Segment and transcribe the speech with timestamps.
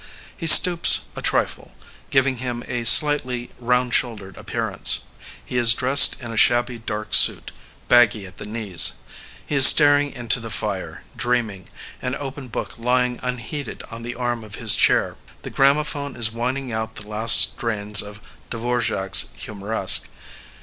[0.35, 1.75] He stoops a trifle,
[2.09, 5.01] giving him a slightly round shouldered appearance.
[5.45, 7.51] He is dressed in a shabby dark suit,
[7.87, 8.93] baggy at the knees.
[9.45, 11.69] He is staring into the fire, dreaming,
[12.01, 15.17] an open book lying unheeded on the arm of his chair.
[15.43, 20.09] The gramo phone is whining out the last strains of Dvorak s Humoresque.